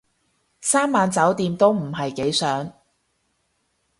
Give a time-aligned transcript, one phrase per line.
[0.61, 2.73] 三晚酒店都唔係幾想